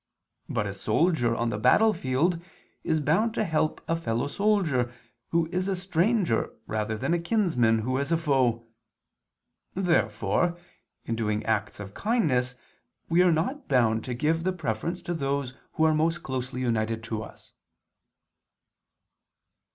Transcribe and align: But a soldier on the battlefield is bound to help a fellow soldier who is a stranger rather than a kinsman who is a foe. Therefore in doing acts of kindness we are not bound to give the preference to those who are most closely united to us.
But 0.49 0.65
a 0.65 0.73
soldier 0.73 1.35
on 1.35 1.51
the 1.51 1.59
battlefield 1.59 2.41
is 2.83 2.99
bound 2.99 3.35
to 3.35 3.43
help 3.45 3.81
a 3.87 3.95
fellow 3.95 4.27
soldier 4.27 4.91
who 5.27 5.47
is 5.51 5.67
a 5.67 5.75
stranger 5.75 6.49
rather 6.65 6.97
than 6.97 7.13
a 7.13 7.19
kinsman 7.19 7.77
who 7.85 7.99
is 7.99 8.11
a 8.11 8.17
foe. 8.17 8.65
Therefore 9.75 10.57
in 11.05 11.15
doing 11.15 11.45
acts 11.45 11.79
of 11.79 11.93
kindness 11.93 12.55
we 13.09 13.21
are 13.21 13.31
not 13.31 13.67
bound 13.67 14.03
to 14.05 14.15
give 14.15 14.43
the 14.43 14.53
preference 14.53 15.03
to 15.03 15.13
those 15.13 15.53
who 15.73 15.83
are 15.83 15.93
most 15.93 16.23
closely 16.23 16.61
united 16.61 17.03
to 17.03 17.21
us. 17.21 17.53